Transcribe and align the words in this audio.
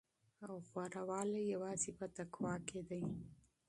غوره 0.69 1.01
والی 1.09 1.41
یوازې 1.53 1.91
په 1.99 2.05
تقوی 2.17 2.55
کې 2.67 2.79
دی. 2.89 3.03